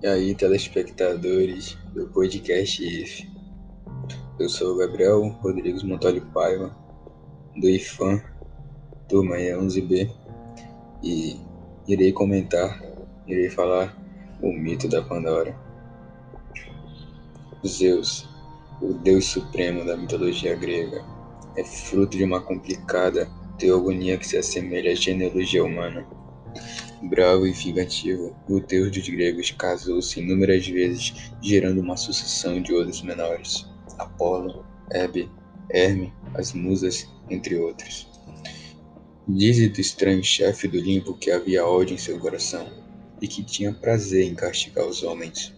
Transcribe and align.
E 0.00 0.06
aí, 0.06 0.32
telespectadores 0.32 1.76
do 1.92 2.06
podcast 2.10 2.84
IF. 2.84 3.28
Eu 4.38 4.48
sou 4.48 4.74
o 4.74 4.78
Gabriel 4.78 5.26
Rodrigues 5.40 5.82
Montoli 5.82 6.20
Paiva, 6.20 6.70
do 7.56 7.68
IFAM, 7.68 8.22
turma 9.08 9.34
11B, 9.34 10.08
e 11.02 11.40
irei 11.88 12.12
comentar, 12.12 12.80
irei 13.26 13.50
falar 13.50 14.00
o 14.40 14.52
mito 14.52 14.86
da 14.86 15.02
Pandora. 15.02 15.58
Zeus, 17.66 18.28
o 18.80 18.92
deus 18.94 19.24
supremo 19.24 19.84
da 19.84 19.96
mitologia 19.96 20.54
grega, 20.54 21.04
é 21.56 21.64
fruto 21.64 22.16
de 22.16 22.22
uma 22.22 22.40
complicada 22.40 23.28
teogonia 23.58 24.16
que 24.16 24.28
se 24.28 24.36
assemelha 24.36 24.92
à 24.92 24.94
genealogia 24.94 25.64
humana 25.64 26.06
Bravo 27.02 27.46
e 27.46 27.52
vingativo, 27.52 28.36
o 28.48 28.58
deus 28.58 28.90
dos 28.90 29.08
gregos 29.08 29.52
casou-se 29.52 30.18
inúmeras 30.18 30.66
vezes, 30.66 31.14
gerando 31.40 31.80
uma 31.80 31.96
sucessão 31.96 32.60
de 32.60 32.72
outros 32.74 33.02
menores: 33.02 33.66
Apolo, 33.98 34.66
Hebe, 34.90 35.30
Herme, 35.70 36.12
as 36.34 36.52
musas, 36.52 37.08
entre 37.30 37.56
outros. 37.56 38.08
Dize 39.28 39.68
do 39.68 39.80
estranho 39.80 40.24
chefe 40.24 40.66
do 40.66 40.80
limbo 40.80 41.16
que 41.16 41.30
havia 41.30 41.64
ódio 41.64 41.94
em 41.94 41.98
seu 41.98 42.18
coração 42.18 42.66
e 43.20 43.28
que 43.28 43.44
tinha 43.44 43.72
prazer 43.72 44.24
em 44.24 44.34
castigar 44.34 44.86
os 44.86 45.02
homens, 45.04 45.54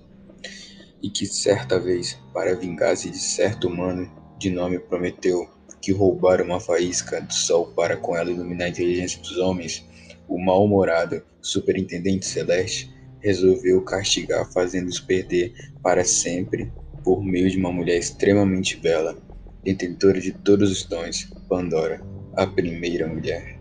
e 1.03 1.09
que 1.09 1.25
certa 1.25 1.81
vez, 1.81 2.19
para 2.35 2.55
vingar-se 2.55 3.09
de 3.09 3.19
certo 3.19 3.69
humano 3.69 4.11
de 4.39 4.51
nome 4.51 4.79
Prometeu, 4.79 5.49
que 5.81 5.93
roubara 5.93 6.43
uma 6.45 6.61
faísca 6.61 7.21
do 7.21 7.33
sol 7.33 7.69
para 7.69 7.97
com 7.97 8.17
ela 8.17 8.31
iluminar 8.31 8.67
a 8.67 8.71
inteligência 8.71 9.21
dos 9.21 9.39
homens, 9.39 9.85
o 10.29 10.39
mal-humorado 10.39 11.23
Superintendente 11.41 12.27
Celeste 12.27 12.91
resolveu 13.21 13.83
castigar 13.83 14.51
fazendo-os 14.53 15.01
perder 15.01 15.53
para 15.83 16.05
sempre 16.05 16.73
por 17.03 17.25
meio 17.25 17.51
de 17.51 17.57
uma 17.57 17.73
mulher 17.73 17.99
extremamente 17.99 18.77
bela, 18.77 19.17
detentora 19.63 20.21
de 20.21 20.33
todos 20.33 20.71
os 20.71 20.85
dons, 20.85 21.31
Pandora, 21.49 22.01
a 22.35 22.47
primeira 22.47 23.07
mulher. 23.07 23.59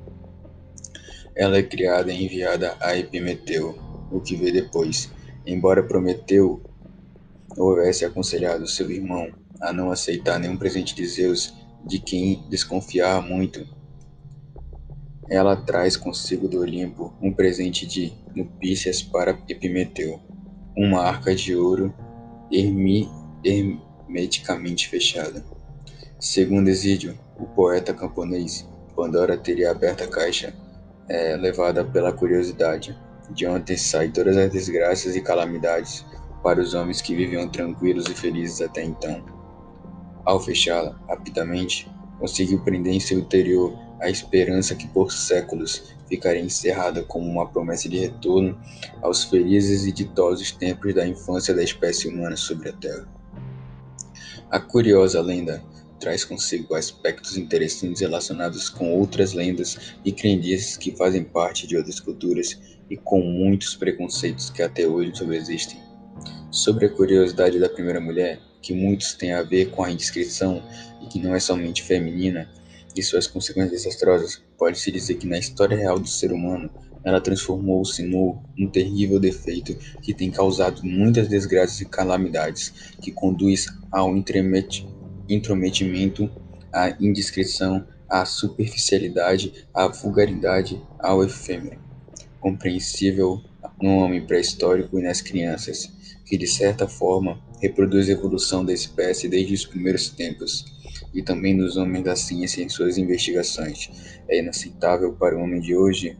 Ela 1.35 1.57
é 1.57 1.63
criada 1.63 2.11
e 2.11 2.25
enviada 2.25 2.75
a 2.81 2.97
Epimeteu, 2.97 3.77
o 4.11 4.19
que 4.19 4.35
vê 4.35 4.51
depois. 4.51 5.09
Embora 5.45 5.81
Prometeu 5.81 6.61
houvesse 7.57 8.05
aconselhado 8.05 8.67
seu 8.67 8.91
irmão 8.91 9.31
a 9.61 9.73
não 9.73 9.91
aceitar 9.91 10.39
nenhum 10.39 10.57
presente 10.57 10.95
de 10.95 11.05
Zeus, 11.05 11.53
de 11.85 11.99
quem 11.99 12.43
desconfiava 12.49 13.21
muito, 13.21 13.65
ela 15.29 15.55
traz 15.55 15.95
consigo 15.95 16.47
do 16.47 16.59
Olimpo 16.59 17.13
um 17.21 17.31
presente 17.31 17.85
de 17.85 18.11
nupícias 18.35 19.01
para 19.01 19.37
Epimeteu, 19.47 20.19
uma 20.75 21.01
arca 21.01 21.35
de 21.35 21.55
ouro 21.55 21.93
hermi, 22.51 23.07
hermeticamente 23.43 24.87
fechada. 24.87 25.43
Segundo 26.19 26.67
Exídio, 26.67 27.17
o 27.37 27.45
poeta 27.45 27.93
camponês, 27.93 28.67
Pandora 28.95 29.37
teria 29.37 29.71
aberto 29.71 30.03
a 30.03 30.07
caixa, 30.07 30.53
é, 31.07 31.37
levada 31.37 31.85
pela 31.85 32.11
curiosidade, 32.11 32.97
de 33.29 33.45
onde 33.45 33.77
saem 33.77 34.11
todas 34.11 34.35
as 34.35 34.51
desgraças 34.51 35.15
e 35.15 35.21
calamidades 35.21 36.05
para 36.43 36.59
os 36.59 36.73
homens 36.73 37.01
que 37.01 37.15
viviam 37.15 37.47
tranquilos 37.47 38.05
e 38.07 38.13
felizes 38.13 38.61
até 38.61 38.83
então. 38.83 39.38
Ao 40.29 40.39
fechá-la, 40.39 40.95
rapidamente, 41.07 41.89
conseguiu 42.19 42.59
prender 42.59 42.93
em 42.93 42.99
seu 42.99 43.17
interior 43.17 43.75
a 43.99 44.11
esperança 44.11 44.75
que 44.75 44.87
por 44.89 45.11
séculos 45.11 45.91
ficaria 46.07 46.39
encerrada 46.39 47.01
como 47.01 47.27
uma 47.27 47.49
promessa 47.49 47.89
de 47.89 47.97
retorno 47.97 48.55
aos 49.01 49.23
felizes 49.23 49.87
e 49.87 49.91
ditosos 49.91 50.51
tempos 50.51 50.93
da 50.93 51.07
infância 51.07 51.51
da 51.51 51.63
espécie 51.63 52.07
humana 52.07 52.37
sobre 52.37 52.69
a 52.69 52.73
Terra. 52.73 53.09
A 54.51 54.59
curiosa 54.59 55.19
lenda 55.19 55.63
traz 55.99 56.23
consigo 56.23 56.75
aspectos 56.75 57.35
interessantes 57.35 58.01
relacionados 58.01 58.69
com 58.69 58.99
outras 58.99 59.33
lendas 59.33 59.95
e 60.05 60.11
crendices 60.11 60.77
que 60.77 60.95
fazem 60.95 61.23
parte 61.23 61.65
de 61.65 61.75
outras 61.75 61.99
culturas 61.99 62.61
e 62.87 62.95
com 62.95 63.19
muitos 63.19 63.73
preconceitos 63.75 64.51
que 64.51 64.61
até 64.61 64.87
hoje 64.87 65.11
subsistem. 65.15 65.79
Sobre 66.51 66.85
a 66.85 66.89
curiosidade 66.89 67.57
da 67.57 67.67
primeira 67.67 67.99
mulher, 67.99 68.39
que 68.61 68.73
muitos 68.73 69.13
têm 69.13 69.33
a 69.33 69.43
ver 69.43 69.71
com 69.71 69.83
a 69.83 69.91
indiscrição 69.91 70.61
e 71.01 71.07
que 71.07 71.19
não 71.19 71.35
é 71.35 71.39
somente 71.39 71.83
feminina, 71.83 72.49
e 72.95 73.03
suas 73.03 73.27
consequências 73.27 73.83
desastrosas, 73.83 74.41
pode-se 74.57 74.91
dizer 74.91 75.15
que 75.15 75.27
na 75.27 75.37
história 75.37 75.77
real 75.77 75.99
do 75.99 76.07
ser 76.07 76.31
humano, 76.31 76.69
ela 77.03 77.21
transformou-se 77.21 78.03
no 78.03 78.43
um 78.57 78.67
terrível 78.67 79.19
defeito 79.19 79.73
que 80.01 80.13
tem 80.13 80.29
causado 80.29 80.83
muitas 80.83 81.29
desgraças 81.29 81.79
e 81.79 81.85
calamidades, 81.85 82.73
que 83.01 83.11
conduz 83.11 83.67
ao 83.91 84.13
intrometimento, 85.29 86.29
à 86.73 86.89
indiscrição, 86.99 87.87
à 88.09 88.25
superficialidade, 88.25 89.65
à 89.73 89.87
vulgaridade, 89.87 90.81
ao 90.99 91.23
efêmero. 91.23 91.79
Compreensível 92.39 93.41
no 93.81 93.97
homem 93.97 94.25
pré-histórico 94.25 94.99
e 94.99 95.03
nas 95.03 95.21
crianças, 95.21 95.91
que 96.25 96.37
de 96.37 96.47
certa 96.47 96.87
forma 96.87 97.39
reproduz 97.61 98.09
a 98.09 98.13
evolução 98.13 98.63
da 98.63 98.73
espécie 98.73 99.27
desde 99.27 99.53
os 99.53 99.65
primeiros 99.65 100.09
tempos 100.09 100.65
e 101.13 101.23
também 101.23 101.55
nos 101.55 101.75
homens 101.77 102.03
da 102.03 102.15
ciência 102.15 102.63
em 102.63 102.69
suas 102.69 102.97
investigações. 102.97 103.89
É 104.27 104.39
inaceitável 104.39 105.13
para 105.13 105.37
o 105.37 105.41
homem 105.41 105.59
de 105.59 105.75
hoje 105.75 106.17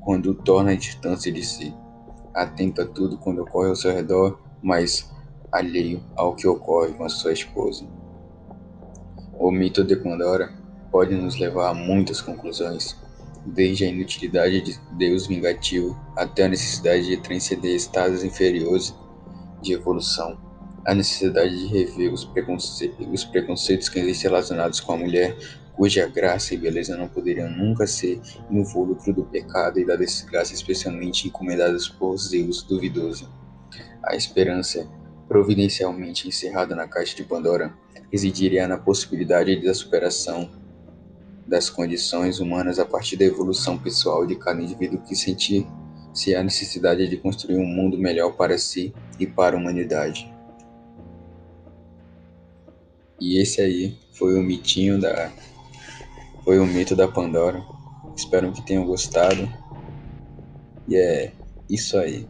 quando 0.00 0.34
torna 0.34 0.72
a 0.72 0.76
distância 0.76 1.30
de 1.30 1.44
si, 1.44 1.74
atento 2.34 2.82
a 2.82 2.86
tudo 2.86 3.18
quando 3.18 3.42
ocorre 3.42 3.68
ao 3.68 3.76
seu 3.76 3.92
redor, 3.92 4.40
mas 4.62 5.10
alheio 5.50 6.02
ao 6.16 6.34
que 6.34 6.46
ocorre 6.46 6.92
com 6.94 7.04
a 7.04 7.08
sua 7.08 7.32
esposa. 7.32 7.86
O 9.38 9.50
mito 9.50 9.84
de 9.84 9.96
Pandora 9.96 10.52
pode 10.90 11.14
nos 11.14 11.38
levar 11.38 11.70
a 11.70 11.74
muitas 11.74 12.20
conclusões, 12.20 12.96
desde 13.46 13.84
a 13.84 13.88
inutilidade 13.88 14.60
de 14.60 14.78
Deus 14.92 15.26
vingativo 15.26 15.98
até 16.16 16.44
a 16.44 16.48
necessidade 16.48 17.06
de 17.06 17.16
transcender 17.16 17.74
estados 17.74 18.22
inferiores 18.22 18.94
de 19.60 19.72
evolução 19.72 20.38
a 20.84 20.94
necessidade 20.94 21.56
de 21.56 21.66
rever 21.66 22.12
os, 22.12 22.24
preconce 22.24 22.92
os 23.12 23.24
preconceitos 23.24 23.88
que 23.88 23.98
existem 23.98 24.30
relacionados 24.30 24.80
com 24.80 24.92
a 24.92 24.96
mulher, 24.96 25.36
cuja 25.74 26.06
graça 26.06 26.54
e 26.54 26.58
beleza 26.58 26.96
não 26.96 27.08
poderiam 27.08 27.48
nunca 27.50 27.86
ser 27.86 28.20
invólucro 28.50 29.12
do 29.12 29.24
pecado 29.24 29.78
e 29.78 29.86
da 29.86 29.96
desgraça, 29.96 30.52
especialmente 30.52 31.28
encomendadas 31.28 31.88
por 31.88 32.16
Zeus 32.16 32.62
duvidoso. 32.62 33.30
A 34.04 34.16
esperança, 34.16 34.86
providencialmente 35.28 36.28
encerrada 36.28 36.74
na 36.74 36.88
caixa 36.88 37.16
de 37.16 37.24
Pandora, 37.24 37.72
residiria 38.10 38.68
na 38.68 38.76
possibilidade 38.76 39.56
da 39.64 39.72
superação 39.72 40.50
das 41.46 41.68
condições 41.68 42.40
humanas 42.40 42.78
a 42.78 42.84
partir 42.84 43.16
da 43.16 43.24
evolução 43.24 43.78
pessoal 43.78 44.26
de 44.26 44.36
cada 44.36 44.62
indivíduo 44.62 45.00
que 45.02 45.14
sentir 45.14 45.66
se 46.12 46.34
a 46.34 46.42
necessidade 46.42 47.08
de 47.08 47.16
construir 47.16 47.56
um 47.56 47.66
mundo 47.66 47.98
melhor 47.98 48.32
para 48.32 48.58
si 48.58 48.94
e 49.18 49.26
para 49.26 49.56
a 49.56 49.58
humanidade. 49.58 50.32
E 53.20 53.40
esse 53.40 53.60
aí 53.60 53.96
foi 54.12 54.38
o 54.38 54.42
mitinho 54.42 55.00
da. 55.00 55.30
Foi 56.44 56.58
o 56.58 56.66
mito 56.66 56.96
da 56.96 57.06
Pandora. 57.06 57.62
Espero 58.16 58.52
que 58.52 58.60
tenham 58.66 58.84
gostado. 58.84 59.48
E 60.88 60.96
é 60.96 61.32
isso 61.70 61.96
aí. 61.96 62.26